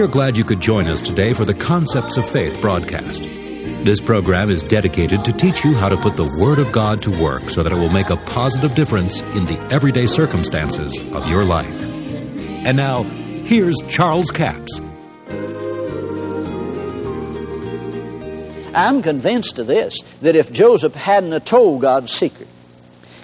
We 0.00 0.06
are 0.06 0.08
glad 0.08 0.38
you 0.38 0.44
could 0.44 0.62
join 0.62 0.88
us 0.88 1.02
today 1.02 1.34
for 1.34 1.44
the 1.44 1.52
Concepts 1.52 2.16
of 2.16 2.30
Faith 2.30 2.62
broadcast. 2.62 3.22
This 3.22 4.00
program 4.00 4.48
is 4.48 4.62
dedicated 4.62 5.26
to 5.26 5.32
teach 5.32 5.62
you 5.62 5.74
how 5.74 5.90
to 5.90 5.98
put 5.98 6.16
the 6.16 6.38
Word 6.40 6.58
of 6.58 6.72
God 6.72 7.02
to 7.02 7.10
work 7.10 7.50
so 7.50 7.62
that 7.62 7.70
it 7.70 7.76
will 7.76 7.90
make 7.90 8.08
a 8.08 8.16
positive 8.16 8.74
difference 8.74 9.20
in 9.20 9.44
the 9.44 9.60
everyday 9.70 10.06
circumstances 10.06 10.98
of 11.12 11.26
your 11.26 11.44
life. 11.44 11.82
And 11.82 12.78
now, 12.78 13.02
here's 13.02 13.76
Charles 13.90 14.30
Capps. 14.30 14.80
I'm 18.74 19.02
convinced 19.02 19.58
of 19.58 19.66
this 19.66 20.00
that 20.22 20.34
if 20.34 20.50
Joseph 20.50 20.94
hadn't 20.94 21.44
told 21.44 21.82
God's 21.82 22.10
secret, 22.10 22.48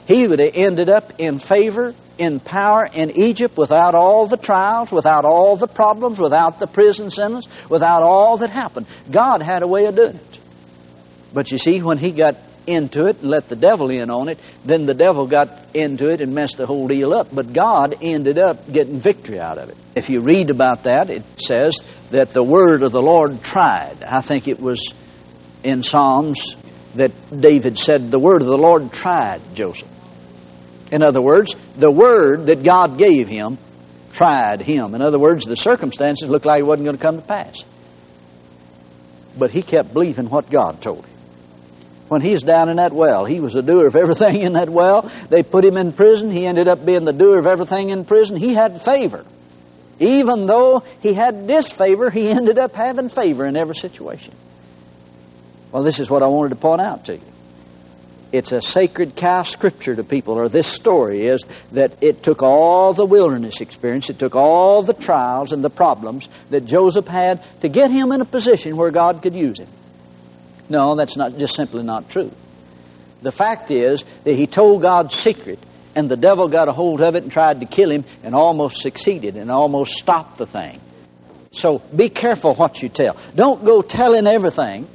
he 0.06 0.29
would 0.29 0.40
have 0.40 0.52
ended 0.54 0.90
up 0.90 1.14
in 1.16 1.38
favor, 1.38 1.95
in 2.18 2.40
power 2.40 2.88
in 2.92 3.10
Egypt 3.10 3.56
without 3.56 3.95
all 3.95 4.27
the 4.27 4.36
trials, 4.36 4.92
without 4.92 5.24
all 5.24 5.56
the 5.56 5.66
problems, 5.66 6.18
without 6.18 6.58
the 6.58 6.66
prison 6.66 7.10
sentence, 7.10 7.48
without 7.68 8.02
all 8.02 8.38
that 8.38 8.50
happened. 8.50 8.86
God 9.10 9.42
had 9.42 9.62
a 9.62 9.66
way 9.66 9.86
of 9.86 9.96
doing 9.96 10.16
it. 10.16 10.38
But 11.32 11.50
you 11.50 11.58
see, 11.58 11.82
when 11.82 11.98
he 11.98 12.12
got 12.12 12.36
into 12.66 13.06
it 13.06 13.20
and 13.20 13.30
let 13.30 13.48
the 13.48 13.56
devil 13.56 13.91
in 13.91 14.10
on 14.10 14.28
it, 14.28 14.38
then 14.64 14.86
the 14.86 14.94
devil 14.94 15.27
got 15.27 15.50
into 15.74 16.10
it 16.10 16.20
and 16.20 16.34
messed 16.34 16.56
the 16.56 16.66
whole 16.66 16.88
deal 16.88 17.12
up. 17.12 17.28
But 17.32 17.52
God 17.52 17.96
ended 18.02 18.38
up 18.38 18.70
getting 18.70 18.98
victory 18.98 19.38
out 19.38 19.58
of 19.58 19.69
it. 19.69 19.77
If 19.94 20.10
you 20.10 20.20
read 20.20 20.50
about 20.50 20.84
that, 20.84 21.10
it 21.10 21.22
says 21.41 21.83
that 22.10 22.33
the 22.33 22.42
word 22.42 22.83
of 22.83 22.92
the 22.92 23.02
Lord 23.02 23.42
tried. 23.42 24.02
I 24.05 24.20
think 24.20 24.48
it 24.48 24.60
was 24.60 24.92
in 25.62 25.83
Psalms 25.83 26.56
that 26.94 27.12
David 27.38 27.78
said, 27.78 28.10
The 28.10 28.19
word 28.19 28.42
of 28.42 28.48
the 28.48 28.58
Lord 28.58 28.92
tried 28.92 29.41
Joseph. 29.55 29.88
In 30.96 31.02
other 31.02 31.20
words, 31.20 31.55
the 31.77 31.91
word 31.91 32.46
that 32.46 32.62
God 32.62 32.96
gave 32.96 33.28
him 33.28 33.59
tried 34.14 34.62
him. 34.62 34.94
In 34.94 35.02
other 35.02 35.19
words, 35.19 35.44
the 35.44 35.55
circumstances 35.55 36.30
looked 36.30 36.47
like 36.47 36.61
it 36.61 36.62
wasn't 36.62 36.86
going 36.86 36.97
to 36.97 37.02
come 37.02 37.16
to 37.16 37.22
pass. 37.22 37.66
But 39.39 39.50
he 39.50 39.61
kept 39.61 39.92
believing 39.92 40.30
what 40.30 40.48
God 40.48 40.80
told 40.80 41.05
him. 41.05 41.14
When 42.08 42.22
he's 42.22 42.42
down 42.42 42.70
in 42.70 42.78
that 42.78 42.94
well, 42.94 43.27
he 43.27 43.41
was 43.41 43.55
a 43.56 43.61
doer 43.61 43.86
of 43.86 43.94
everything 43.94 44.41
in 44.41 44.55
that 44.55 44.70
well. 44.70 45.02
They 45.28 45.42
put 45.42 45.67
him 45.67 45.77
in 45.77 45.92
prison. 45.92 46.30
He 46.30 46.47
ended 46.47 46.67
up 46.67 46.86
being 46.86 47.05
the 47.05 47.12
doer 47.12 47.39
of 47.41 47.44
everything 47.44 47.91
in 47.91 48.06
prison. 48.06 48.39
He 48.39 48.55
had 48.55 48.80
favor. 48.80 49.27
Even 50.00 50.47
though 50.47 50.83
he 51.02 51.12
had 51.12 51.47
disfavor, 51.47 52.08
he 52.08 52.30
ended 52.30 52.58
up 52.58 52.74
having 52.74 53.11
favor 53.11 53.44
in 53.44 53.55
every 53.55 53.74
situation. 53.74 54.33
Well, 55.72 55.83
this 55.83 56.00
is 56.00 56.08
what 56.08 56.22
I 56.22 56.28
wanted 56.28 56.50
to 56.50 56.56
point 56.56 56.80
out 56.80 57.05
to 57.05 57.17
you. 57.17 57.36
It's 58.32 58.52
a 58.52 58.60
sacred 58.60 59.14
cow 59.14 59.44
scripture 59.44 59.94
to 59.94 60.02
people, 60.02 60.34
or 60.34 60.48
this 60.48 60.66
story 60.66 61.27
is 61.27 61.44
that 61.72 61.96
it 62.02 62.22
took 62.22 62.42
all 62.42 62.92
the 62.92 63.06
wilderness 63.06 63.60
experience, 63.60 64.10
it 64.10 64.18
took 64.18 64.34
all 64.34 64.83
the 64.83 64.94
trials 64.94 65.52
and 65.52 65.62
the 65.62 65.70
problems 65.70 66.28
that 66.50 66.64
Joseph 66.64 67.06
had 67.06 67.42
to 67.60 67.68
get 67.68 67.91
him 67.91 68.10
in 68.12 68.20
a 68.20 68.24
position 68.24 68.77
where 68.77 68.91
God 68.91 69.22
could 69.22 69.34
use 69.34 69.58
him. 69.58 69.68
No, 70.68 70.96
that's 70.96 71.16
not 71.16 71.38
just 71.38 71.55
simply 71.55 71.84
not 71.84 72.10
true. 72.10 72.33
The 73.22 73.33
fact 73.33 73.70
is 73.70 74.05
that 74.24 74.34
he 74.34 74.46
told 74.46 74.83
God's 74.83 75.14
secret, 75.14 75.58
and 75.94 76.08
the 76.08 76.16
devil 76.16 76.48
got 76.48 76.68
a 76.68 76.72
hold 76.72 77.00
of 77.00 77.14
it 77.14 77.22
and 77.22 77.33
tried 77.33 77.61
to 77.61 77.66
kill 77.66 77.90
him 77.90 78.05
and 78.22 78.34
almost 78.34 78.83
succeeded 78.83 79.36
and 79.36 79.50
almost 79.50 79.92
stopped 79.92 80.36
the 80.36 80.46
thing. 80.46 80.80
So 81.52 81.78
be 81.94 82.11
careful 82.11 82.55
what 82.55 82.83
you 82.83 82.88
tell. 82.88 83.16
Don't 83.34 83.64
go 83.64 83.80
telling 83.80 84.27
everything 84.27 84.88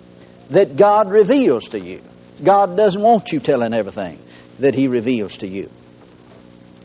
that 0.49 0.75
God 0.75 1.09
reveals 1.09 1.69
to 1.69 1.79
you. 1.79 2.01
God 2.43 2.77
doesn't 2.77 3.01
want 3.01 3.31
you 3.31 3.39
telling 3.39 3.73
everything 3.73 4.19
that 4.59 4.73
He 4.73 4.87
reveals 4.87 5.37
to 5.37 5.47
you. 5.47 5.69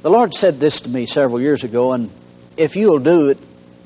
The 0.02 0.10
Lord 0.10 0.34
said 0.34 0.60
this 0.60 0.82
to 0.82 0.88
me 0.88 1.06
several 1.06 1.40
years 1.40 1.64
ago, 1.64 1.92
and 1.92 2.10
if 2.56 2.76
you'll 2.76 2.98
do 2.98 3.28
it, 3.30 3.38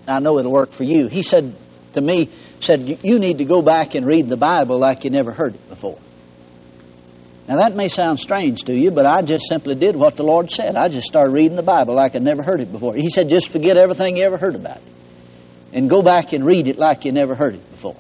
I 0.07 0.21
know 0.21 0.39
it'll 0.39 0.53
work 0.53 0.73
for 0.73 0.85
you. 0.85 1.07
He 1.07 1.23
said 1.23 1.55
to 1.95 2.01
me, 2.01 2.29
said, 2.61 2.99
You 3.03 3.19
need 3.19 3.39
to 3.39 3.45
go 3.45 3.63
back 3.63 3.95
and 3.95 4.07
read 4.07 4.29
the 4.29 4.37
Bible 4.37 4.79
like 4.79 5.05
you 5.05 5.11
never 5.11 5.33
heard 5.33 5.55
it 5.55 5.69
before. 5.69 5.99
Now, 7.49 7.57
that 7.57 7.75
may 7.75 7.89
sound 7.89 8.21
strange 8.21 8.65
to 8.65 8.77
you, 8.77 8.93
but 8.93 9.07
I 9.07 9.23
just 9.23 9.49
simply 9.49 9.75
did 9.75 9.97
what 9.97 10.17
the 10.17 10.23
Lord 10.23 10.51
said. 10.51 10.77
I 10.77 10.89
just 10.89 11.09
started 11.09 11.33
reading 11.33 11.57
the 11.57 11.65
Bible 11.65 11.95
like 11.95 12.15
I'd 12.15 12.23
never 12.23 12.43
heard 12.43 12.61
it 12.61 12.71
before. 12.71 12.95
He 12.95 13.11
said, 13.11 13.29
Just 13.29 13.49
forget 13.49 13.77
everything 13.77 14.17
you 14.17 14.25
ever 14.25 14.37
heard 14.37 14.55
about 14.55 14.77
it 14.77 14.83
and 15.73 15.89
go 15.89 16.03
back 16.03 16.33
and 16.33 16.45
read 16.45 16.69
it 16.69 16.79
like 16.79 17.05
you 17.05 17.13
never 17.13 17.35
heard 17.35 17.55
it 17.55 17.71
before. 17.71 17.97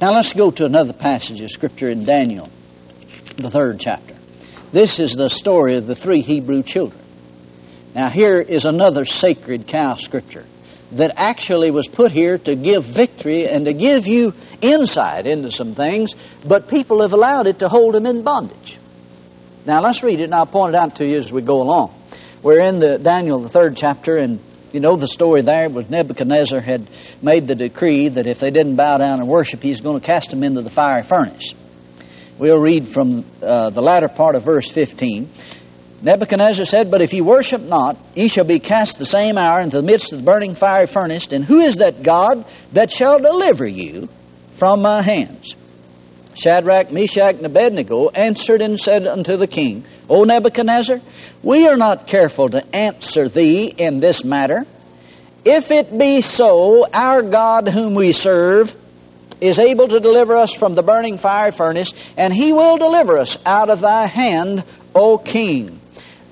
Now 0.00 0.12
let's 0.12 0.32
go 0.32 0.52
to 0.52 0.64
another 0.64 0.92
passage 0.92 1.40
of 1.40 1.50
Scripture 1.50 1.90
in 1.90 2.04
Daniel, 2.04 2.48
the 3.36 3.50
third 3.50 3.80
chapter. 3.80 4.14
This 4.70 5.00
is 5.00 5.14
the 5.14 5.28
story 5.28 5.74
of 5.74 5.88
the 5.88 5.96
three 5.96 6.20
Hebrew 6.20 6.62
children. 6.62 7.00
Now 7.96 8.08
here 8.08 8.40
is 8.40 8.64
another 8.64 9.04
sacred 9.04 9.66
cow 9.66 9.96
Scripture 9.96 10.44
that 10.92 11.14
actually 11.16 11.72
was 11.72 11.88
put 11.88 12.12
here 12.12 12.38
to 12.38 12.54
give 12.54 12.84
victory 12.84 13.48
and 13.48 13.64
to 13.64 13.72
give 13.72 14.06
you 14.06 14.34
insight 14.60 15.26
into 15.26 15.50
some 15.50 15.74
things, 15.74 16.14
but 16.46 16.68
people 16.68 17.02
have 17.02 17.12
allowed 17.12 17.48
it 17.48 17.58
to 17.58 17.68
hold 17.68 17.94
them 17.94 18.06
in 18.06 18.22
bondage. 18.22 18.78
Now 19.66 19.80
let's 19.80 20.04
read 20.04 20.20
it, 20.20 20.24
and 20.24 20.34
I'll 20.34 20.46
point 20.46 20.76
it 20.76 20.78
out 20.78 20.96
to 20.96 21.06
you 21.06 21.16
as 21.16 21.32
we 21.32 21.42
go 21.42 21.60
along. 21.60 21.92
We're 22.40 22.64
in 22.64 22.78
the 22.78 22.98
Daniel, 22.98 23.40
the 23.40 23.48
third 23.48 23.76
chapter, 23.76 24.16
and 24.16 24.38
you 24.72 24.80
know 24.80 24.96
the 24.96 25.08
story 25.08 25.42
there 25.42 25.68
was 25.68 25.88
Nebuchadnezzar 25.88 26.60
had 26.60 26.86
made 27.22 27.46
the 27.46 27.54
decree 27.54 28.08
that 28.08 28.26
if 28.26 28.40
they 28.40 28.50
didn't 28.50 28.76
bow 28.76 28.98
down 28.98 29.20
and 29.20 29.28
worship, 29.28 29.62
he's 29.62 29.80
going 29.80 30.00
to 30.00 30.06
cast 30.06 30.30
them 30.30 30.42
into 30.42 30.62
the 30.62 30.70
fiery 30.70 31.02
furnace. 31.02 31.54
We'll 32.38 32.58
read 32.58 32.86
from 32.86 33.24
uh, 33.42 33.70
the 33.70 33.82
latter 33.82 34.08
part 34.08 34.36
of 34.36 34.44
verse 34.44 34.70
15. 34.70 35.28
Nebuchadnezzar 36.02 36.64
said, 36.64 36.90
But 36.90 37.02
if 37.02 37.12
ye 37.12 37.20
worship 37.20 37.62
not, 37.62 37.96
ye 38.14 38.28
shall 38.28 38.44
be 38.44 38.60
cast 38.60 38.98
the 38.98 39.06
same 39.06 39.36
hour 39.36 39.60
into 39.60 39.76
the 39.76 39.82
midst 39.82 40.12
of 40.12 40.20
the 40.20 40.24
burning 40.24 40.54
fiery 40.54 40.86
furnace. 40.86 41.26
And 41.32 41.44
who 41.44 41.58
is 41.58 41.78
that 41.78 42.02
God 42.02 42.44
that 42.72 42.92
shall 42.92 43.18
deliver 43.18 43.66
you 43.66 44.08
from 44.52 44.82
my 44.82 45.02
hands? 45.02 45.56
Shadrach, 46.34 46.92
Meshach, 46.92 47.36
and 47.36 47.46
Abednego 47.46 48.08
answered 48.10 48.62
and 48.62 48.78
said 48.78 49.08
unto 49.08 49.36
the 49.36 49.48
king, 49.48 49.84
O 50.08 50.24
Nebuchadnezzar, 50.24 51.00
we 51.42 51.66
are 51.68 51.76
not 51.76 52.06
careful 52.06 52.48
to 52.48 52.74
answer 52.74 53.28
thee 53.28 53.66
in 53.66 54.00
this 54.00 54.24
matter. 54.24 54.66
If 55.44 55.70
it 55.70 55.96
be 55.96 56.20
so, 56.20 56.86
our 56.92 57.22
God 57.22 57.68
whom 57.68 57.94
we 57.94 58.12
serve 58.12 58.74
is 59.40 59.58
able 59.58 59.88
to 59.88 60.00
deliver 60.00 60.36
us 60.36 60.52
from 60.52 60.74
the 60.74 60.82
burning 60.82 61.18
fire 61.18 61.52
furnace, 61.52 61.92
and 62.16 62.32
he 62.32 62.52
will 62.52 62.76
deliver 62.76 63.18
us 63.18 63.38
out 63.46 63.70
of 63.70 63.80
thy 63.80 64.06
hand, 64.06 64.64
O 64.94 65.18
king. 65.18 65.80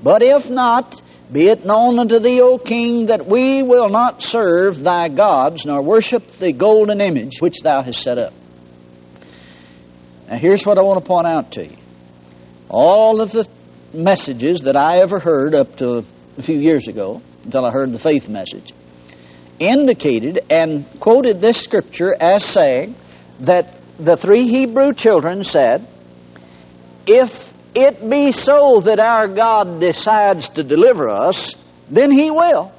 But 0.02 0.22
if 0.22 0.50
not, 0.50 1.00
be 1.32 1.48
it 1.48 1.64
known 1.64 1.98
unto 1.98 2.18
thee, 2.18 2.40
O 2.40 2.58
king, 2.58 3.06
that 3.06 3.26
we 3.26 3.62
will 3.62 3.88
not 3.88 4.22
serve 4.22 4.82
thy 4.82 5.08
gods, 5.08 5.64
nor 5.64 5.82
worship 5.82 6.26
the 6.26 6.52
golden 6.52 7.00
image 7.00 7.40
which 7.40 7.60
thou 7.60 7.82
hast 7.82 8.02
set 8.02 8.18
up. 8.18 8.32
Now, 10.28 10.36
here's 10.36 10.66
what 10.66 10.78
I 10.78 10.82
want 10.82 11.02
to 11.02 11.06
point 11.06 11.26
out 11.26 11.52
to 11.52 11.64
you. 11.64 11.76
All 12.68 13.20
of 13.20 13.30
the 13.30 13.44
messages 13.96 14.62
that 14.62 14.76
I 14.76 14.98
ever 14.98 15.18
heard 15.18 15.54
up 15.54 15.76
to 15.76 16.04
a 16.38 16.42
few 16.42 16.58
years 16.58 16.88
ago, 16.88 17.22
until 17.44 17.64
I 17.64 17.70
heard 17.70 17.92
the 17.92 17.98
faith 17.98 18.28
message, 18.28 18.72
indicated 19.58 20.40
and 20.50 20.84
quoted 21.00 21.40
this 21.40 21.58
scripture 21.60 22.14
as 22.20 22.44
saying 22.44 22.94
that 23.40 23.74
the 23.98 24.16
three 24.16 24.46
Hebrew 24.46 24.92
children 24.92 25.44
said, 25.44 25.86
If 27.06 27.52
it 27.74 28.08
be 28.08 28.32
so 28.32 28.80
that 28.80 28.98
our 28.98 29.28
God 29.28 29.80
decides 29.80 30.50
to 30.50 30.62
deliver 30.62 31.08
us, 31.08 31.54
then 31.90 32.10
He 32.10 32.30
will. 32.30 32.72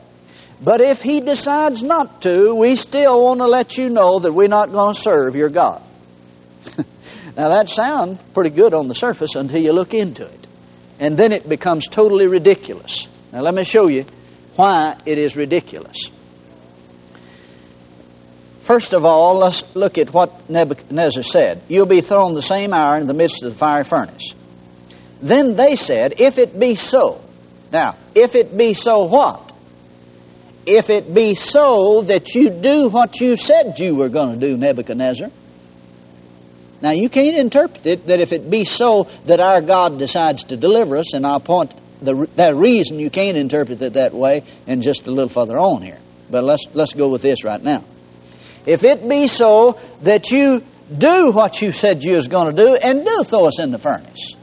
But 0.62 0.82
if 0.82 1.02
He 1.02 1.20
decides 1.20 1.84
not 1.84 2.22
to, 2.24 2.56
we 2.56 2.76
still 2.76 3.24
want 3.24 3.40
to 3.40 3.48
let 3.48 3.78
you 3.78 3.90
know 3.90 4.20
that 4.20 4.34
we're 4.34 4.48
not 4.48 4.72
going 4.72 4.96
to 4.96 5.00
serve 5.00 5.36
your 5.36 5.50
God. 5.50 5.82
Now 7.38 7.50
that 7.50 7.70
sounds 7.70 8.20
pretty 8.34 8.50
good 8.50 8.74
on 8.74 8.88
the 8.88 8.96
surface 8.96 9.36
until 9.36 9.62
you 9.62 9.72
look 9.72 9.94
into 9.94 10.26
it. 10.26 10.47
And 11.00 11.18
then 11.18 11.32
it 11.32 11.48
becomes 11.48 11.88
totally 11.88 12.28
ridiculous. 12.28 13.08
Now 13.32 13.42
let 13.42 13.54
me 13.54 13.64
show 13.64 13.90
you 13.90 14.06
why 14.56 14.98
it 15.06 15.18
is 15.18 15.36
ridiculous. 15.36 16.10
First 18.64 18.94
of 18.94 19.06
all, 19.06 19.38
let's 19.38 19.64
look 19.76 19.98
at 19.98 20.14
what 20.14 20.50
Nebuchadnezzar 20.50 21.24
said. 21.24 21.62
You'll 21.70 21.86
be 21.86 22.02
thrown 22.02 22.34
the 22.34 22.42
same 22.42 22.74
hour 22.74 22.98
in 22.98 23.08
the 23.08 23.14
midst 23.14 23.44
of 23.44 23.54
the 23.54 23.58
fiery 23.58 23.86
furnace. 23.86 24.34
Then 25.22 25.56
they 25.56 25.76
said, 25.76 26.20
If 26.20 26.38
it 26.38 26.60
be 26.60 26.76
so. 26.76 27.22
Now, 27.72 27.96
if 28.14 28.36
it 28.36 28.58
be 28.58 28.74
so 28.74 29.06
what? 29.06 29.54
If 30.66 30.90
it 30.90 31.14
be 31.14 31.34
so 31.34 32.02
that 32.04 32.36
you 32.36 32.50
do 32.50 32.90
what 32.90 33.22
you 33.22 33.38
said 33.38 33.80
you 33.80 33.96
were 33.96 34.10
going 34.10 34.38
to 34.38 34.40
do, 34.40 34.58
Nebuchadnezzar, 34.58 35.30
now, 36.82 36.92
you 36.92 37.10
can't 37.10 37.36
interpret 37.36 37.86
it 37.86 38.08
that 38.08 38.20
if 38.20 38.32
it 38.32 38.50
be 38.50 38.64
so 38.64 39.06
that 39.26 39.40
our 39.40 39.62
God 39.62 39.98
decides 39.98 40.44
to 40.46 40.58
deliver 40.58 40.98
us, 40.98 41.14
and 41.14 41.26
I'll 41.26 41.40
point 41.40 41.74
the, 42.02 42.30
that 42.36 42.56
reason 42.56 43.00
you 43.00 43.10
can't 43.10 43.36
interpret 43.36 43.82
it 43.82 43.94
that 43.94 44.14
way 44.14 44.44
and 44.68 44.84
just 44.84 45.08
a 45.08 45.12
little 45.12 45.30
further 45.30 45.58
on 45.58 45.82
here. 45.82 45.98
But 46.30 46.44
let's, 46.44 46.68
let's 46.74 46.94
go 46.94 47.10
with 47.10 47.24
this 47.24 47.44
right 47.44 47.62
now. 47.62 47.84
If 48.66 48.84
it 48.84 49.08
be 49.08 49.28
so 49.28 49.80
that 50.02 50.30
you 50.30 50.62
do 50.96 51.32
what 51.32 51.62
you 51.62 51.72
said 51.72 52.04
you 52.04 52.16
was 52.16 52.28
going 52.28 52.56
to 52.56 52.62
do 52.64 52.76
and 52.76 53.04
do 53.04 53.24
throw 53.24 53.46
us 53.46 53.60
in 53.60 53.72
the 53.72 53.80
furnace, 53.80 54.36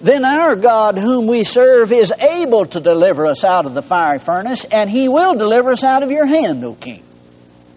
then 0.00 0.24
our 0.24 0.54
God, 0.54 0.98
whom 0.98 1.26
we 1.26 1.44
serve, 1.44 1.90
is 1.90 2.12
able 2.12 2.66
to 2.66 2.78
deliver 2.78 3.26
us 3.26 3.42
out 3.42 3.64
of 3.64 3.74
the 3.74 3.80
fiery 3.82 4.18
furnace, 4.18 4.66
and 4.66 4.90
he 4.90 5.08
will 5.08 5.34
deliver 5.34 5.72
us 5.72 5.82
out 5.82 6.02
of 6.02 6.10
your 6.10 6.26
hand, 6.26 6.62
O 6.62 6.74
king. 6.74 7.02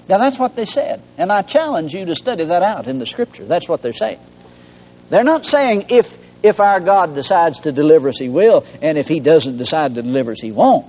Now, 0.09 0.17
that's 0.19 0.39
what 0.39 0.55
they 0.55 0.65
said. 0.65 1.01
And 1.17 1.31
I 1.31 1.41
challenge 1.41 1.93
you 1.93 2.05
to 2.05 2.15
study 2.15 2.45
that 2.45 2.63
out 2.63 2.87
in 2.87 2.99
the 2.99 3.05
scripture. 3.05 3.45
That's 3.45 3.67
what 3.67 3.81
they're 3.81 3.93
saying. 3.93 4.19
They're 5.09 5.23
not 5.23 5.45
saying 5.45 5.85
if, 5.89 6.17
if 6.43 6.59
our 6.59 6.79
God 6.79 7.15
decides 7.15 7.61
to 7.61 7.71
deliver 7.71 8.09
us, 8.09 8.17
he 8.17 8.29
will, 8.29 8.65
and 8.81 8.97
if 8.97 9.07
he 9.07 9.19
doesn't 9.19 9.57
decide 9.57 9.95
to 9.95 10.01
deliver 10.01 10.31
us, 10.31 10.41
he 10.41 10.51
won't. 10.51 10.85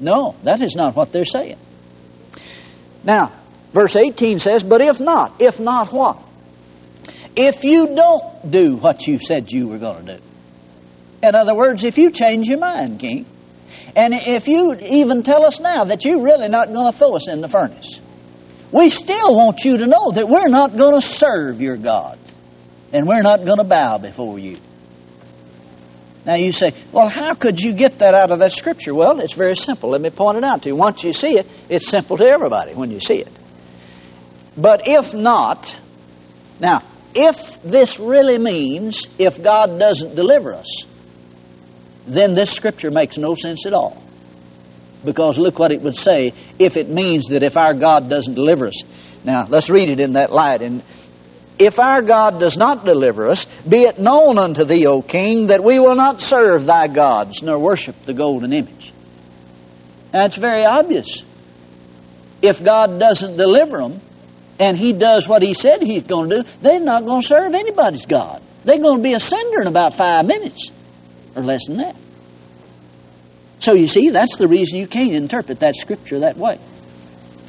No, 0.00 0.34
that 0.44 0.60
is 0.60 0.74
not 0.74 0.96
what 0.96 1.12
they're 1.12 1.24
saying. 1.24 1.58
Now, 3.04 3.32
verse 3.72 3.96
18 3.96 4.38
says, 4.38 4.62
But 4.62 4.80
if 4.80 5.00
not, 5.00 5.40
if 5.40 5.58
not 5.58 5.92
what? 5.92 6.18
If 7.34 7.64
you 7.64 7.94
don't 7.94 8.50
do 8.50 8.76
what 8.76 9.06
you 9.06 9.18
said 9.18 9.50
you 9.50 9.68
were 9.68 9.78
going 9.78 10.06
to 10.06 10.16
do. 10.16 10.22
In 11.22 11.34
other 11.34 11.54
words, 11.54 11.84
if 11.84 11.98
you 11.98 12.10
change 12.10 12.48
your 12.48 12.58
mind, 12.58 12.98
King, 12.98 13.26
and 13.94 14.12
if 14.12 14.48
you 14.48 14.74
even 14.74 15.22
tell 15.22 15.44
us 15.44 15.60
now 15.60 15.84
that 15.84 16.04
you're 16.04 16.22
really 16.22 16.48
not 16.48 16.72
going 16.72 16.90
to 16.90 16.96
throw 16.96 17.14
us 17.14 17.28
in 17.28 17.40
the 17.40 17.48
furnace, 17.48 18.00
we 18.72 18.90
still 18.90 19.36
want 19.36 19.64
you 19.64 19.78
to 19.78 19.86
know 19.86 20.10
that 20.12 20.28
we're 20.28 20.48
not 20.48 20.76
going 20.76 20.94
to 20.94 21.06
serve 21.06 21.60
your 21.60 21.76
God 21.76 22.18
and 22.92 23.06
we're 23.06 23.22
not 23.22 23.44
going 23.44 23.58
to 23.58 23.64
bow 23.64 23.98
before 23.98 24.38
you. 24.38 24.56
Now 26.24 26.34
you 26.34 26.52
say, 26.52 26.72
well, 26.92 27.08
how 27.08 27.34
could 27.34 27.60
you 27.60 27.72
get 27.72 27.98
that 27.98 28.14
out 28.14 28.30
of 28.30 28.38
that 28.38 28.52
scripture? 28.52 28.94
Well, 28.94 29.20
it's 29.20 29.34
very 29.34 29.56
simple. 29.56 29.90
Let 29.90 30.00
me 30.00 30.10
point 30.10 30.38
it 30.38 30.44
out 30.44 30.62
to 30.62 30.68
you. 30.68 30.76
Once 30.76 31.02
you 31.04 31.12
see 31.12 31.36
it, 31.36 31.46
it's 31.68 31.86
simple 31.86 32.16
to 32.16 32.24
everybody 32.24 32.74
when 32.74 32.90
you 32.90 33.00
see 33.00 33.16
it. 33.16 33.32
But 34.56 34.86
if 34.86 35.14
not, 35.14 35.76
now, 36.60 36.82
if 37.14 37.60
this 37.62 37.98
really 37.98 38.38
means 38.38 39.08
if 39.18 39.42
God 39.42 39.78
doesn't 39.78 40.14
deliver 40.14 40.54
us, 40.54 40.84
then 42.06 42.34
this 42.34 42.50
scripture 42.50 42.90
makes 42.90 43.18
no 43.18 43.34
sense 43.34 43.66
at 43.66 43.74
all. 43.74 44.02
Because 45.04 45.38
look 45.38 45.58
what 45.58 45.72
it 45.72 45.80
would 45.82 45.96
say 45.96 46.32
if 46.58 46.76
it 46.76 46.88
means 46.88 47.28
that 47.28 47.42
if 47.42 47.56
our 47.56 47.74
God 47.74 48.08
doesn't 48.08 48.34
deliver 48.34 48.68
us. 48.68 48.82
Now, 49.24 49.46
let's 49.48 49.70
read 49.70 49.90
it 49.90 50.00
in 50.00 50.14
that 50.14 50.32
light. 50.32 50.62
And 50.62 50.82
if 51.58 51.78
our 51.78 52.02
God 52.02 52.40
does 52.40 52.56
not 52.56 52.84
deliver 52.84 53.28
us, 53.28 53.44
be 53.62 53.82
it 53.82 53.98
known 53.98 54.38
unto 54.38 54.64
thee, 54.64 54.86
O 54.86 55.02
king, 55.02 55.48
that 55.48 55.62
we 55.62 55.78
will 55.78 55.96
not 55.96 56.20
serve 56.20 56.66
thy 56.66 56.88
gods, 56.88 57.42
nor 57.42 57.58
worship 57.58 58.00
the 58.04 58.14
golden 58.14 58.52
image. 58.52 58.92
That's 60.10 60.36
very 60.36 60.64
obvious. 60.64 61.24
If 62.42 62.62
God 62.62 62.98
doesn't 62.98 63.36
deliver 63.36 63.78
them, 63.78 64.00
and 64.58 64.76
he 64.76 64.92
does 64.92 65.26
what 65.26 65.42
he 65.42 65.54
said 65.54 65.82
he's 65.82 66.04
going 66.04 66.30
to 66.30 66.42
do, 66.42 66.48
they're 66.60 66.80
not 66.80 67.04
going 67.04 67.22
to 67.22 67.26
serve 67.26 67.54
anybody's 67.54 68.06
God. 68.06 68.42
They're 68.64 68.78
going 68.78 68.98
to 68.98 69.02
be 69.02 69.14
a 69.14 69.20
cinder 69.20 69.62
in 69.62 69.66
about 69.66 69.94
five 69.94 70.26
minutes, 70.26 70.70
or 71.34 71.42
less 71.42 71.66
than 71.66 71.78
that. 71.78 71.96
So 73.62 73.74
you 73.74 73.86
see, 73.86 74.10
that's 74.10 74.38
the 74.38 74.48
reason 74.48 74.80
you 74.80 74.88
can't 74.88 75.12
interpret 75.12 75.60
that 75.60 75.76
scripture 75.76 76.18
that 76.20 76.36
way. 76.36 76.58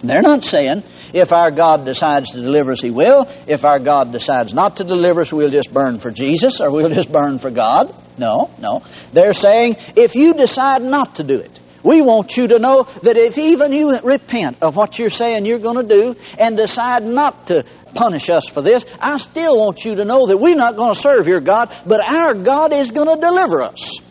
They're 0.04 0.22
not 0.22 0.44
saying 0.44 0.84
if 1.12 1.34
our 1.34 1.50
God 1.50 1.86
decides 1.86 2.34
to 2.34 2.42
deliver 2.42 2.74
us, 2.74 2.82
He 2.82 2.92
will. 2.92 3.28
If 3.48 3.66
our 3.66 3.80
God 3.80 4.12
decides 4.12 4.54
not 4.54 4.78
to 4.78 4.84
deliver 4.84 5.22
us, 5.22 5.34
we'll 5.34 5.50
just 5.50 5.74
burn 5.74 5.98
for 5.98 6.12
Jesus 6.12 6.62
or 6.62 6.72
we'll 6.72 6.90
just 6.94 7.12
burn 7.12 7.40
for 7.40 7.50
God. 7.50 7.96
No, 8.20 8.52
no. 8.60 8.84
They're 9.12 9.34
saying 9.34 9.78
if 9.96 10.14
you 10.14 10.36
decide 10.36 10.84
not 10.84 11.16
to 11.16 11.24
do 11.24 11.40
it, 11.40 11.60
we 11.82 12.04
want 12.04 12.38
you 12.38 12.48
to 12.50 12.60
know 12.60 12.84
that 13.02 13.18
if 13.18 13.40
even 13.40 13.72
you 13.72 14.00
repent 14.02 14.58
of 14.62 14.76
what 14.76 15.00
you're 15.00 15.10
saying 15.10 15.48
you're 15.48 15.58
going 15.58 15.88
to 15.88 15.96
do 15.96 16.16
and 16.38 16.56
decide 16.56 17.04
not 17.04 17.48
to 17.48 17.66
punish 17.96 18.30
us 18.30 18.48
for 18.48 18.62
this, 18.62 18.86
I 19.02 19.18
still 19.18 19.58
want 19.58 19.84
you 19.84 19.96
to 19.96 20.06
know 20.06 20.28
that 20.28 20.38
we're 20.38 20.56
not 20.56 20.76
going 20.76 20.94
to 20.94 21.00
serve 21.00 21.28
your 21.28 21.42
God, 21.42 21.76
but 21.88 22.02
our 22.02 22.36
God 22.36 22.72
is 22.72 22.92
going 22.92 23.08
to 23.08 23.20
deliver 23.20 23.64
us. 23.64 24.03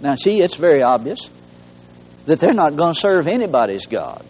Now, 0.00 0.14
see, 0.14 0.40
it's 0.40 0.56
very 0.56 0.82
obvious 0.82 1.30
that 2.26 2.40
they're 2.40 2.54
not 2.54 2.76
going 2.76 2.94
to 2.94 3.00
serve 3.00 3.26
anybody's 3.26 3.86
God 3.86 4.24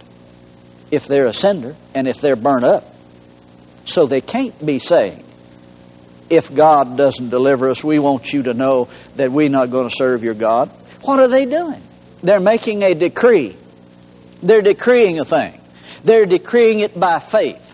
if 0.90 1.06
they're 1.06 1.26
a 1.26 1.32
cinder 1.32 1.76
and 1.94 2.08
if 2.08 2.20
they're 2.20 2.36
burnt 2.36 2.64
up. 2.64 2.84
So 3.84 4.06
they 4.06 4.20
can't 4.20 4.64
be 4.64 4.78
saying, 4.78 5.24
if 6.28 6.54
God 6.54 6.96
doesn't 6.96 7.30
deliver 7.30 7.68
us, 7.68 7.82
we 7.82 7.98
want 7.98 8.32
you 8.32 8.44
to 8.44 8.54
know 8.54 8.88
that 9.16 9.32
we're 9.32 9.48
not 9.48 9.70
going 9.70 9.88
to 9.88 9.94
serve 9.94 10.22
your 10.22 10.34
God. 10.34 10.68
What 11.02 11.18
are 11.18 11.28
they 11.28 11.46
doing? 11.46 11.82
They're 12.22 12.40
making 12.40 12.82
a 12.82 12.94
decree. 12.94 13.56
They're 14.42 14.62
decreeing 14.62 15.18
a 15.18 15.24
thing. 15.24 15.60
They're 16.04 16.26
decreeing 16.26 16.80
it 16.80 16.98
by 16.98 17.18
faith. 17.18 17.66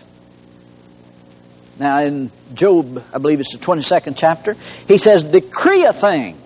Now, 1.79 1.99
in 1.99 2.31
Job, 2.53 3.03
I 3.13 3.19
believe 3.19 3.39
it's 3.39 3.55
the 3.55 3.63
22nd 3.63 4.15
chapter, 4.17 4.55
he 4.87 4.97
says, 4.97 5.23
Decree 5.23 5.85
a 5.85 5.93
thing. 5.93 6.41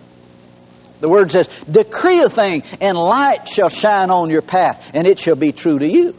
The 1.02 1.10
word 1.10 1.32
says, 1.32 1.48
Decree 1.70 2.22
a 2.22 2.30
thing, 2.30 2.64
and 2.80 2.98
light 2.98 3.48
shall 3.48 3.70
shine 3.70 4.12
on 4.12 4.30
your 4.30 4.44
path, 4.44 4.92
and 4.94 5.06
it 5.06 5.20
shall 5.20 5.36
be 5.36 5.52
true 5.52 5.80
to 5.80 5.88
you. 5.88 6.16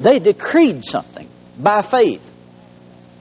They 0.00 0.18
decreed 0.18 0.84
something 0.84 1.28
by 1.58 1.82
faith. 1.82 2.28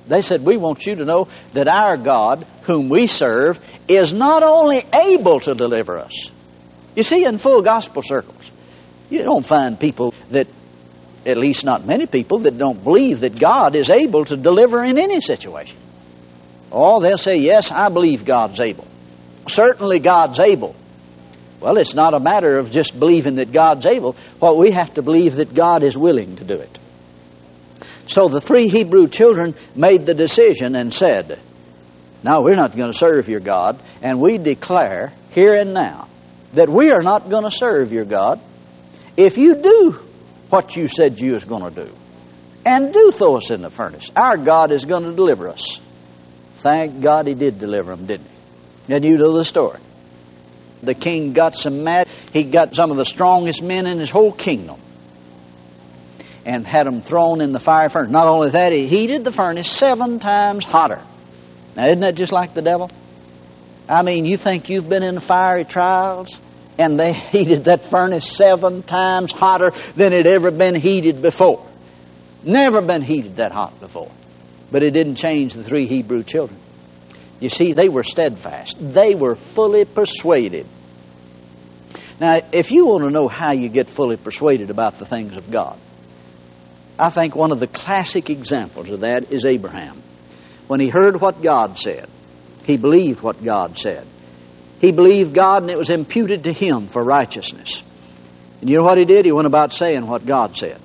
They 0.07 0.21
said, 0.21 0.43
We 0.43 0.57
want 0.57 0.85
you 0.87 0.95
to 0.95 1.05
know 1.05 1.27
that 1.53 1.67
our 1.67 1.97
God, 1.97 2.45
whom 2.63 2.89
we 2.89 3.05
serve, 3.05 3.59
is 3.87 4.11
not 4.11 4.41
only 4.41 4.81
able 4.93 5.39
to 5.41 5.53
deliver 5.53 5.99
us. 5.99 6.31
You 6.95 7.03
see, 7.03 7.25
in 7.25 7.37
full 7.37 7.61
gospel 7.61 8.01
circles, 8.01 8.51
you 9.11 9.23
don't 9.23 9.45
find 9.45 9.79
people 9.79 10.15
that, 10.31 10.47
at 11.27 11.37
least 11.37 11.63
not 11.63 11.85
many 11.85 12.07
people, 12.07 12.39
that 12.39 12.57
don't 12.57 12.83
believe 12.83 13.19
that 13.19 13.39
God 13.39 13.75
is 13.75 13.91
able 13.91 14.25
to 14.25 14.35
deliver 14.35 14.83
in 14.83 14.97
any 14.97 15.21
situation. 15.21 15.77
Oh, 16.71 16.99
they'll 16.99 17.19
say, 17.19 17.37
Yes, 17.37 17.71
I 17.71 17.89
believe 17.89 18.25
God's 18.25 18.59
able. 18.59 18.87
Certainly, 19.47 19.99
God's 19.99 20.39
able. 20.39 20.75
Well, 21.59 21.77
it's 21.77 21.93
not 21.93 22.15
a 22.15 22.19
matter 22.19 22.57
of 22.57 22.71
just 22.71 22.99
believing 22.99 23.35
that 23.35 23.51
God's 23.51 23.85
able. 23.85 24.13
What 24.39 24.57
we 24.57 24.71
have 24.71 24.95
to 24.95 25.01
believe 25.01 25.35
that 25.35 25.53
God 25.53 25.83
is 25.83 25.97
willing 25.97 26.35
to 26.37 26.43
do 26.43 26.55
it. 26.55 26.79
So 28.07 28.27
the 28.27 28.41
three 28.41 28.67
Hebrew 28.67 29.07
children 29.07 29.55
made 29.75 30.05
the 30.05 30.13
decision 30.13 30.75
and 30.75 30.93
said, 30.93 31.39
Now 32.23 32.41
we're 32.41 32.55
not 32.55 32.75
going 32.75 32.91
to 32.91 32.97
serve 32.97 33.29
your 33.29 33.39
God, 33.39 33.79
and 34.01 34.19
we 34.19 34.37
declare 34.37 35.13
here 35.29 35.53
and 35.53 35.73
now 35.73 36.07
that 36.53 36.67
we 36.67 36.91
are 36.91 37.03
not 37.03 37.29
going 37.29 37.43
to 37.43 37.51
serve 37.51 37.93
your 37.93 38.05
God 38.05 38.39
if 39.15 39.37
you 39.37 39.55
do 39.55 39.91
what 40.49 40.75
you 40.75 40.87
said 40.87 41.19
you 41.19 41.33
was 41.33 41.45
going 41.45 41.73
to 41.73 41.85
do. 41.85 41.91
And 42.65 42.93
do 42.93 43.11
throw 43.11 43.37
us 43.37 43.49
in 43.49 43.61
the 43.61 43.69
furnace. 43.69 44.11
Our 44.15 44.37
God 44.37 44.71
is 44.71 44.85
going 44.85 45.03
to 45.03 45.13
deliver 45.13 45.47
us. 45.47 45.79
Thank 46.55 47.01
God 47.01 47.27
he 47.27 47.33
did 47.33 47.59
deliver 47.59 47.95
them, 47.95 48.05
didn't 48.05 48.27
he? 48.27 48.30
And 48.89 49.05
you 49.05 49.17
know 49.17 49.33
the 49.33 49.45
story. 49.45 49.79
The 50.83 50.93
king 50.93 51.33
got 51.33 51.55
some 51.55 51.83
mad. 51.83 52.07
He 52.33 52.43
got 52.43 52.75
some 52.75 52.91
of 52.91 52.97
the 52.97 53.05
strongest 53.05 53.61
men 53.61 53.85
in 53.85 53.99
his 53.99 54.09
whole 54.09 54.31
kingdom 54.31 54.79
and 56.45 56.65
had 56.65 56.87
them 56.87 57.01
thrown 57.01 57.41
in 57.41 57.51
the 57.51 57.59
fire 57.59 57.89
furnace. 57.89 58.11
Not 58.11 58.27
only 58.27 58.49
that, 58.49 58.73
he 58.73 58.87
heated 58.87 59.23
the 59.23 59.31
furnace 59.31 59.69
seven 59.69 60.19
times 60.19 60.65
hotter. 60.65 61.01
Now, 61.75 61.85
isn't 61.85 61.99
that 61.99 62.15
just 62.15 62.31
like 62.31 62.53
the 62.53 62.61
devil? 62.61 62.89
I 63.87 64.01
mean, 64.01 64.25
you 64.25 64.37
think 64.37 64.69
you've 64.69 64.89
been 64.89 65.03
in 65.03 65.19
fiery 65.19 65.65
trials 65.65 66.41
and 66.77 66.99
they 66.99 67.13
heated 67.31 67.65
that 67.65 67.85
furnace 67.85 68.25
seven 68.25 68.81
times 68.81 69.31
hotter 69.31 69.71
than 69.95 70.13
it 70.13 70.25
ever 70.25 70.51
been 70.51 70.75
heated 70.75 71.21
before. 71.21 71.65
Never 72.43 72.81
been 72.81 73.03
heated 73.03 73.35
that 73.35 73.51
hot 73.51 73.79
before. 73.79 74.11
But 74.71 74.83
it 74.83 74.91
didn't 74.91 75.15
change 75.15 75.53
the 75.53 75.63
three 75.63 75.85
Hebrew 75.85 76.23
children. 76.23 76.59
You 77.41 77.49
see, 77.49 77.73
they 77.73 77.89
were 77.89 78.03
steadfast. 78.03 78.77
They 78.79 79.15
were 79.15 79.35
fully 79.35 79.83
persuaded. 79.83 80.65
Now, 82.21 82.39
if 82.53 82.71
you 82.71 82.85
want 82.85 83.03
to 83.03 83.09
know 83.09 83.27
how 83.27 83.51
you 83.51 83.67
get 83.67 83.89
fully 83.89 84.15
persuaded 84.15 84.69
about 84.69 84.99
the 84.99 85.05
things 85.05 85.35
of 85.35 85.49
God, 85.49 85.77
I 86.99 87.09
think 87.09 87.35
one 87.35 87.51
of 87.51 87.59
the 87.59 87.65
classic 87.65 88.29
examples 88.29 88.91
of 88.91 88.99
that 88.99 89.33
is 89.33 89.45
Abraham. 89.45 89.99
When 90.67 90.79
he 90.79 90.87
heard 90.87 91.19
what 91.19 91.41
God 91.41 91.79
said, 91.79 92.07
he 92.63 92.77
believed 92.77 93.21
what 93.21 93.43
God 93.43 93.75
said. 93.75 94.05
He 94.79 94.91
believed 94.91 95.33
God 95.33 95.63
and 95.63 95.71
it 95.71 95.79
was 95.79 95.89
imputed 95.89 96.43
to 96.43 96.53
him 96.53 96.87
for 96.87 97.03
righteousness. 97.03 97.81
And 98.61 98.69
you 98.69 98.77
know 98.77 98.83
what 98.83 98.99
he 98.99 99.05
did? 99.05 99.25
He 99.25 99.31
went 99.31 99.47
about 99.47 99.73
saying 99.73 100.05
what 100.05 100.25
God 100.25 100.55
said. 100.55 100.79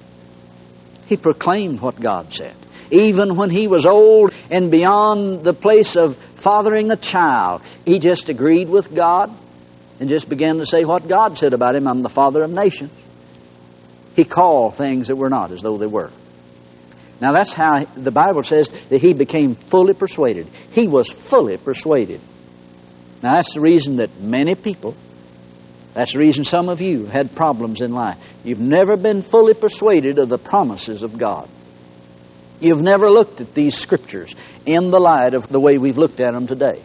He 1.06 1.18
proclaimed 1.18 1.82
what 1.82 2.00
God 2.00 2.32
said. 2.32 2.54
Even 2.90 3.36
when 3.36 3.50
he 3.50 3.68
was 3.68 3.84
old 3.84 4.32
and 4.50 4.70
beyond 4.70 5.44
the 5.44 5.52
place 5.52 5.96
of 5.96 6.16
fathering 6.36 6.90
a 6.90 6.96
child, 6.96 7.62
he 7.84 7.98
just 7.98 8.28
agreed 8.28 8.68
with 8.68 8.94
God 8.94 9.36
and 9.98 10.08
just 10.08 10.28
began 10.28 10.58
to 10.58 10.66
say 10.66 10.84
what 10.84 11.08
God 11.08 11.36
said 11.38 11.52
about 11.52 11.74
him 11.74 11.88
I'm 11.88 12.02
the 12.02 12.08
father 12.08 12.42
of 12.42 12.50
nations. 12.50 12.92
He 14.14 14.24
called 14.24 14.74
things 14.74 15.08
that 15.08 15.16
were 15.16 15.28
not 15.28 15.50
as 15.50 15.60
though 15.60 15.76
they 15.76 15.86
were. 15.86 16.10
Now 17.20 17.32
that's 17.32 17.52
how 17.52 17.84
the 17.84 18.10
Bible 18.10 18.42
says 18.42 18.70
that 18.88 19.00
he 19.00 19.14
became 19.14 19.54
fully 19.54 19.94
persuaded. 19.94 20.46
He 20.72 20.86
was 20.86 21.10
fully 21.10 21.56
persuaded. 21.56 22.20
Now 23.22 23.34
that's 23.34 23.54
the 23.54 23.60
reason 23.60 23.96
that 23.96 24.20
many 24.20 24.54
people, 24.54 24.94
that's 25.94 26.12
the 26.12 26.18
reason 26.18 26.44
some 26.44 26.68
of 26.68 26.80
you 26.80 27.06
had 27.06 27.34
problems 27.34 27.80
in 27.80 27.92
life. 27.92 28.18
You've 28.44 28.60
never 28.60 28.96
been 28.96 29.22
fully 29.22 29.54
persuaded 29.54 30.18
of 30.18 30.28
the 30.28 30.38
promises 30.38 31.02
of 31.02 31.16
God. 31.16 31.48
You've 32.60 32.82
never 32.82 33.10
looked 33.10 33.40
at 33.40 33.54
these 33.54 33.76
scriptures 33.76 34.34
in 34.64 34.90
the 34.90 35.00
light 35.00 35.34
of 35.34 35.48
the 35.48 35.60
way 35.60 35.78
we've 35.78 35.98
looked 35.98 36.20
at 36.20 36.32
them 36.32 36.46
today. 36.46 36.80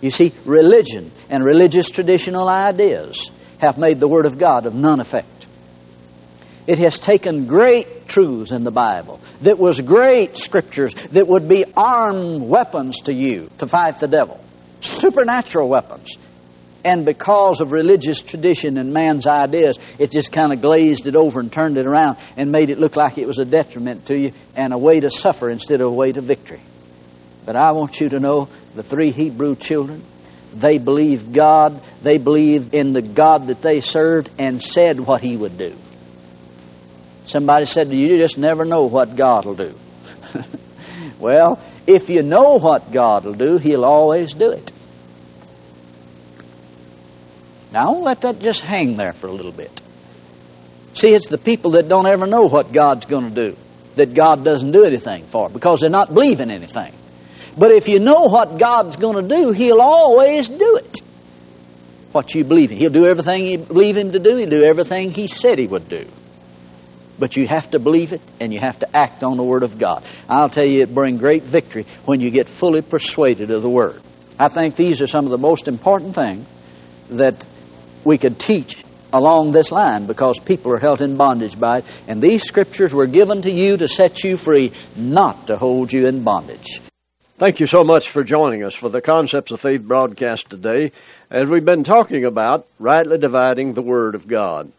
You 0.00 0.10
see, 0.10 0.32
religion 0.44 1.12
and 1.30 1.44
religious 1.44 1.88
traditional 1.88 2.48
ideas 2.48 3.30
have 3.58 3.78
made 3.78 4.00
the 4.00 4.08
Word 4.08 4.26
of 4.26 4.38
God 4.38 4.66
of 4.66 4.74
none 4.74 4.98
effect. 4.98 5.46
It 6.66 6.78
has 6.78 6.98
taken 6.98 7.46
great 7.46 8.08
truths 8.08 8.52
in 8.52 8.64
the 8.64 8.70
Bible 8.70 9.20
that 9.42 9.58
was 9.58 9.80
great 9.80 10.36
scriptures 10.36 10.94
that 11.08 11.26
would 11.26 11.48
be 11.48 11.64
armed 11.76 12.42
weapons 12.42 13.02
to 13.02 13.12
you 13.12 13.50
to 13.58 13.66
fight 13.66 14.00
the 14.00 14.08
devil, 14.08 14.42
supernatural 14.80 15.68
weapons. 15.68 16.16
And 16.84 17.04
because 17.04 17.60
of 17.60 17.70
religious 17.70 18.20
tradition 18.20 18.76
and 18.76 18.92
man's 18.92 19.26
ideas, 19.26 19.78
it 19.98 20.10
just 20.10 20.32
kind 20.32 20.52
of 20.52 20.60
glazed 20.60 21.06
it 21.06 21.14
over 21.14 21.38
and 21.38 21.52
turned 21.52 21.78
it 21.78 21.86
around 21.86 22.18
and 22.36 22.50
made 22.50 22.70
it 22.70 22.78
look 22.78 22.96
like 22.96 23.18
it 23.18 23.26
was 23.26 23.38
a 23.38 23.44
detriment 23.44 24.06
to 24.06 24.18
you 24.18 24.32
and 24.56 24.72
a 24.72 24.78
way 24.78 24.98
to 24.98 25.10
suffer 25.10 25.48
instead 25.48 25.80
of 25.80 25.88
a 25.88 25.92
way 25.92 26.10
to 26.10 26.20
victory. 26.20 26.60
But 27.46 27.56
I 27.56 27.72
want 27.72 28.00
you 28.00 28.08
to 28.10 28.20
know 28.20 28.48
the 28.74 28.82
three 28.82 29.10
Hebrew 29.10 29.54
children, 29.54 30.02
they 30.54 30.78
believed 30.78 31.32
God, 31.32 31.80
they 32.02 32.18
believed 32.18 32.74
in 32.74 32.92
the 32.92 33.02
God 33.02 33.46
that 33.46 33.62
they 33.62 33.80
served, 33.80 34.30
and 34.38 34.62
said 34.62 34.98
what 35.00 35.22
He 35.22 35.36
would 35.36 35.56
do. 35.56 35.76
Somebody 37.26 37.66
said 37.66 37.88
to 37.88 37.96
you, 37.96 38.08
you 38.08 38.20
just 38.20 38.38
never 38.38 38.64
know 38.64 38.82
what 38.82 39.14
God 39.14 39.46
will 39.46 39.54
do. 39.54 39.74
well, 41.18 41.62
if 41.86 42.10
you 42.10 42.22
know 42.22 42.58
what 42.58 42.92
God 42.92 43.24
will 43.24 43.34
do, 43.34 43.58
He'll 43.58 43.84
always 43.84 44.34
do 44.34 44.50
it. 44.50 44.71
Now, 47.72 47.92
let 47.92 48.20
that 48.22 48.40
just 48.40 48.60
hang 48.60 48.96
there 48.96 49.12
for 49.12 49.28
a 49.28 49.32
little 49.32 49.52
bit. 49.52 49.80
See, 50.94 51.14
it's 51.14 51.28
the 51.28 51.38
people 51.38 51.72
that 51.72 51.88
don't 51.88 52.06
ever 52.06 52.26
know 52.26 52.46
what 52.46 52.72
God's 52.72 53.06
going 53.06 53.34
to 53.34 53.50
do 53.50 53.56
that 53.96 54.14
God 54.14 54.44
doesn't 54.44 54.72
do 54.72 54.84
anything 54.84 55.24
for 55.24 55.48
because 55.48 55.80
they're 55.80 55.90
not 55.90 56.12
believing 56.12 56.50
anything. 56.50 56.92
But 57.56 57.70
if 57.72 57.88
you 57.88 57.98
know 57.98 58.28
what 58.28 58.58
God's 58.58 58.96
going 58.96 59.22
to 59.22 59.36
do, 59.36 59.52
He'll 59.52 59.80
always 59.80 60.48
do 60.48 60.76
it. 60.76 61.00
What 62.12 62.34
you 62.34 62.44
believe 62.44 62.72
in. 62.72 62.78
He'll 62.78 62.90
do 62.90 63.06
everything 63.06 63.46
you 63.46 63.58
believe 63.58 63.96
Him 63.96 64.12
to 64.12 64.18
do, 64.18 64.36
He'll 64.36 64.50
do 64.50 64.64
everything 64.64 65.10
He 65.10 65.26
said 65.26 65.58
He 65.58 65.66
would 65.66 65.88
do. 65.88 66.06
But 67.18 67.36
you 67.36 67.46
have 67.46 67.70
to 67.70 67.78
believe 67.78 68.12
it 68.12 68.22
and 68.40 68.52
you 68.52 68.60
have 68.60 68.78
to 68.80 68.96
act 68.96 69.22
on 69.22 69.36
the 69.36 69.44
Word 69.44 69.62
of 69.62 69.78
God. 69.78 70.02
I'll 70.28 70.48
tell 70.48 70.64
you, 70.64 70.82
it 70.82 70.94
brings 70.94 71.20
great 71.20 71.42
victory 71.42 71.84
when 72.04 72.20
you 72.20 72.30
get 72.30 72.48
fully 72.48 72.82
persuaded 72.82 73.50
of 73.50 73.62
the 73.62 73.70
Word. 73.70 74.00
I 74.38 74.48
think 74.48 74.76
these 74.76 75.02
are 75.02 75.06
some 75.06 75.24
of 75.24 75.30
the 75.30 75.38
most 75.38 75.68
important 75.68 76.14
things 76.14 76.46
that 77.10 77.46
we 78.04 78.18
could 78.18 78.38
teach 78.38 78.82
along 79.12 79.52
this 79.52 79.70
line 79.70 80.06
because 80.06 80.38
people 80.38 80.72
are 80.72 80.78
held 80.78 81.02
in 81.02 81.16
bondage 81.16 81.58
by 81.58 81.78
it. 81.78 81.84
And 82.08 82.22
these 82.22 82.42
scriptures 82.42 82.94
were 82.94 83.06
given 83.06 83.42
to 83.42 83.50
you 83.50 83.76
to 83.76 83.88
set 83.88 84.24
you 84.24 84.36
free, 84.36 84.72
not 84.96 85.48
to 85.48 85.56
hold 85.56 85.92
you 85.92 86.06
in 86.06 86.24
bondage. 86.24 86.80
Thank 87.38 87.60
you 87.60 87.66
so 87.66 87.82
much 87.82 88.08
for 88.08 88.22
joining 88.22 88.62
us 88.62 88.74
for 88.74 88.88
the 88.88 89.00
Concepts 89.00 89.50
of 89.50 89.60
Faith 89.60 89.82
broadcast 89.82 90.48
today 90.50 90.92
as 91.30 91.48
we've 91.48 91.64
been 91.64 91.82
talking 91.82 92.24
about 92.24 92.66
rightly 92.78 93.18
dividing 93.18 93.74
the 93.74 93.82
Word 93.82 94.14
of 94.14 94.28
God. 94.28 94.70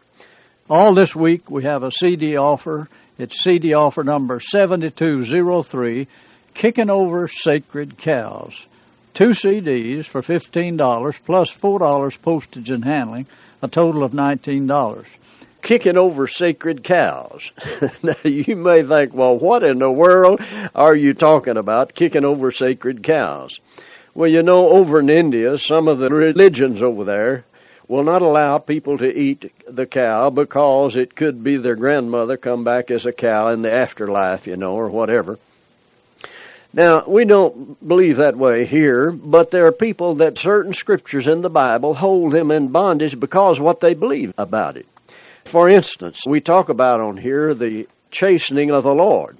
All 0.70 0.94
this 0.94 1.14
week 1.14 1.50
we 1.50 1.64
have 1.64 1.82
a 1.82 1.92
CD 1.92 2.36
offer. 2.36 2.88
It's 3.18 3.42
CD 3.42 3.74
offer 3.74 4.02
number 4.02 4.40
7203, 4.40 6.08
Kicking 6.54 6.88
Over 6.88 7.28
Sacred 7.28 7.98
Cows. 7.98 8.66
Two 9.14 9.28
CDs 9.28 10.06
for 10.06 10.22
$15 10.22 11.24
plus 11.24 11.52
$4 11.52 12.20
postage 12.22 12.68
and 12.68 12.84
handling, 12.84 13.28
a 13.62 13.68
total 13.68 14.02
of 14.02 14.10
$19. 14.10 15.06
Kicking 15.62 15.96
over 15.96 16.26
sacred 16.26 16.82
cows. 16.82 17.52
now 18.02 18.16
you 18.24 18.56
may 18.56 18.82
think, 18.82 19.14
well, 19.14 19.38
what 19.38 19.62
in 19.62 19.78
the 19.78 19.90
world 19.90 20.40
are 20.74 20.96
you 20.96 21.14
talking 21.14 21.56
about, 21.56 21.94
kicking 21.94 22.24
over 22.24 22.50
sacred 22.50 23.04
cows? 23.04 23.60
Well, 24.16 24.28
you 24.28 24.42
know, 24.42 24.66
over 24.66 24.98
in 24.98 25.08
India, 25.08 25.58
some 25.58 25.86
of 25.86 26.00
the 26.00 26.08
religions 26.08 26.82
over 26.82 27.04
there 27.04 27.44
will 27.86 28.02
not 28.02 28.20
allow 28.20 28.58
people 28.58 28.98
to 28.98 29.06
eat 29.06 29.52
the 29.68 29.86
cow 29.86 30.30
because 30.30 30.96
it 30.96 31.14
could 31.14 31.44
be 31.44 31.56
their 31.56 31.76
grandmother 31.76 32.36
come 32.36 32.64
back 32.64 32.90
as 32.90 33.06
a 33.06 33.12
cow 33.12 33.52
in 33.52 33.62
the 33.62 33.72
afterlife, 33.72 34.48
you 34.48 34.56
know, 34.56 34.74
or 34.74 34.88
whatever. 34.88 35.38
Now, 36.76 37.04
we 37.06 37.24
don't 37.24 37.86
believe 37.86 38.16
that 38.16 38.36
way 38.36 38.66
here, 38.66 39.12
but 39.12 39.52
there 39.52 39.66
are 39.66 39.72
people 39.72 40.16
that 40.16 40.38
certain 40.38 40.74
scriptures 40.74 41.28
in 41.28 41.40
the 41.40 41.48
Bible 41.48 41.94
hold 41.94 42.32
them 42.32 42.50
in 42.50 42.66
bondage 42.66 43.18
because 43.20 43.60
what 43.60 43.78
they 43.78 43.94
believe 43.94 44.34
about 44.36 44.76
it. 44.76 44.86
For 45.44 45.68
instance, 45.68 46.22
we 46.26 46.40
talk 46.40 46.70
about 46.70 47.00
on 47.00 47.16
here 47.16 47.54
the 47.54 47.86
chastening 48.10 48.72
of 48.72 48.82
the 48.82 48.92
Lord. 48.92 49.36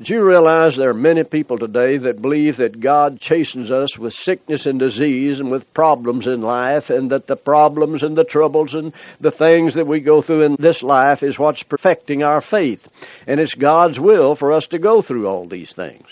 Do 0.00 0.14
you 0.14 0.24
realize 0.24 0.74
there 0.74 0.88
are 0.88 0.94
many 0.94 1.22
people 1.22 1.58
today 1.58 1.98
that 1.98 2.22
believe 2.22 2.56
that 2.58 2.80
God 2.80 3.20
chastens 3.20 3.70
us 3.70 3.98
with 3.98 4.14
sickness 4.14 4.64
and 4.64 4.78
disease 4.78 5.40
and 5.40 5.50
with 5.50 5.74
problems 5.74 6.26
in 6.26 6.40
life, 6.40 6.88
and 6.88 7.10
that 7.10 7.26
the 7.26 7.36
problems 7.36 8.02
and 8.02 8.16
the 8.16 8.24
troubles 8.24 8.74
and 8.74 8.94
the 9.20 9.32
things 9.32 9.74
that 9.74 9.86
we 9.86 10.00
go 10.00 10.22
through 10.22 10.44
in 10.44 10.56
this 10.58 10.82
life 10.82 11.22
is 11.22 11.38
what's 11.38 11.62
perfecting 11.62 12.22
our 12.22 12.40
faith? 12.40 12.88
And 13.26 13.38
it's 13.38 13.54
God's 13.54 14.00
will 14.00 14.34
for 14.34 14.54
us 14.54 14.68
to 14.68 14.78
go 14.78 15.02
through 15.02 15.26
all 15.26 15.46
these 15.46 15.72
things. 15.72 16.06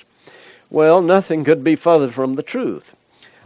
Well, 0.70 1.00
nothing 1.00 1.44
could 1.44 1.62
be 1.62 1.76
further 1.76 2.10
from 2.10 2.34
the 2.34 2.42
truth. 2.42 2.94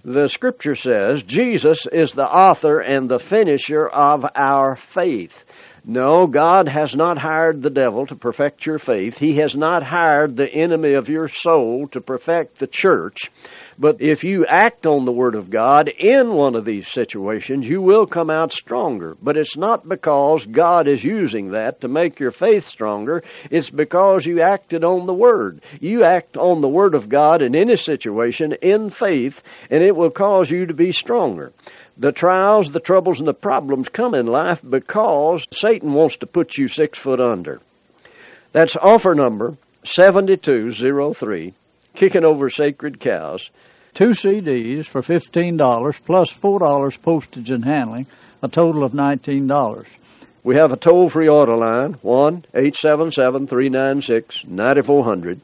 The 0.05 0.29
scripture 0.29 0.75
says 0.75 1.23
Jesus 1.23 1.87
is 1.93 2.12
the 2.12 2.27
author 2.27 2.81
and 2.81 3.09
the 3.09 3.19
finisher 3.19 3.87
of 3.87 4.25
our 4.35 4.75
faith. 4.77 5.45
No, 5.85 6.27
God 6.27 6.69
has 6.69 6.97
not 6.97 7.19
hired 7.19 7.62
the 7.62 7.71
devil 7.71 8.07
to 8.07 8.17
perfect 8.17 8.65
your 8.65 8.79
faith. 8.79 9.19
He 9.19 9.37
has 9.37 9.55
not 9.55 9.83
hired 9.83 10.37
the 10.37 10.50
enemy 10.50 10.95
of 10.95 11.09
your 11.09 11.29
soul 11.29 11.89
to 11.89 12.00
perfect 12.00 12.59
the 12.59 12.67
church. 12.67 13.31
But 13.80 14.02
if 14.02 14.25
you 14.25 14.44
act 14.44 14.84
on 14.84 15.06
the 15.06 15.12
Word 15.12 15.34
of 15.34 15.49
God 15.49 15.88
in 15.88 16.34
one 16.34 16.54
of 16.54 16.66
these 16.66 16.87
situations, 16.87 17.66
you 17.66 17.80
will 17.80 18.06
come 18.06 18.28
out 18.28 18.52
stronger. 18.52 19.16
But 19.22 19.38
it's 19.38 19.56
not 19.56 19.88
because 19.88 20.44
God 20.44 20.87
is 20.87 21.02
using 21.02 21.52
that 21.52 21.80
to 21.80 21.88
make 21.88 22.20
your 22.20 22.30
faith 22.30 22.66
stronger. 22.66 23.22
It's 23.50 23.70
because 23.70 24.26
you 24.26 24.42
acted 24.42 24.84
on 24.84 25.06
the 25.06 25.14
Word. 25.14 25.62
You 25.80 26.04
act 26.04 26.37
on 26.37 26.60
the 26.60 26.68
Word 26.68 26.94
of 26.94 27.08
God 27.08 27.40
in 27.40 27.56
any 27.56 27.75
situation 27.76 28.52
in 28.60 28.90
faith, 28.90 29.42
and 29.70 29.82
it 29.82 29.96
will 29.96 30.10
cause 30.10 30.50
you 30.50 30.66
to 30.66 30.75
be 30.75 30.92
stronger. 30.92 31.50
The 31.96 32.12
trials, 32.12 32.70
the 32.70 32.80
troubles, 32.80 33.18
and 33.18 33.28
the 33.28 33.32
problems 33.32 33.88
come 33.88 34.14
in 34.14 34.26
life 34.26 34.60
because 34.62 35.46
Satan 35.54 35.94
wants 35.94 36.16
to 36.16 36.26
put 36.26 36.58
you 36.58 36.68
six 36.68 36.99
foot 36.99 37.18
under. 37.18 37.62
That's 38.52 38.76
offer 38.76 39.14
number 39.14 39.56
7203, 39.84 41.54
Kicking 41.94 42.25
Over 42.26 42.50
Sacred 42.50 43.00
Cows 43.00 43.49
two 44.00 44.12
CDs 44.12 44.87
for 44.87 45.02
$15 45.02 46.00
plus 46.07 46.33
$4 46.33 47.02
postage 47.02 47.50
and 47.50 47.66
handling, 47.66 48.07
a 48.42 48.49
total 48.49 48.83
of 48.83 48.92
$19. 48.92 49.87
We 50.42 50.54
have 50.57 50.73
a 50.73 50.78
toll 50.78 51.11
free 51.11 51.28
order 51.28 51.54
line, 51.54 51.99
1 52.00 52.47
877 52.54 53.47
396 53.47 54.47
9400. 54.47 55.40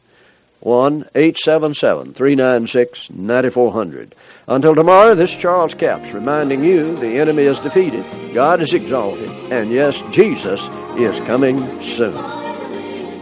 1 0.60 0.92
877 1.14 2.14
396 2.14 3.10
9400. 3.10 4.14
Until 4.48 4.75
tomorrow, 4.75 5.14
this 5.14 5.32
is 5.32 5.36
Charles 5.36 5.75
Capps 5.75 6.10
reminding 6.12 6.64
you 6.64 6.96
the 6.96 7.18
enemy 7.18 7.44
is 7.44 7.58
defeated, 7.58 8.06
God 8.32 8.62
is 8.62 8.72
exalted, 8.72 9.28
and 9.52 9.70
yes, 9.70 10.02
Jesus 10.12 10.62
is 10.96 11.20
coming 11.20 11.58
soon. 11.84 12.45